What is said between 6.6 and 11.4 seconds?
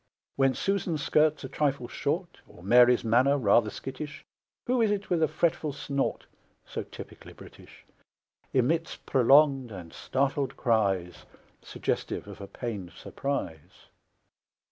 (So typically British), Emits prolonged and startled cries,